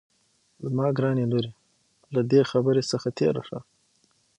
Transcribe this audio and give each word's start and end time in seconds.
زما 0.65 0.87
ګرانې 0.97 1.25
لورې 1.31 1.51
له 2.13 2.21
دې 2.31 2.41
خبرې 2.51 2.83
څخه 2.91 3.07
تېره 3.17 3.41
شه 3.47 3.59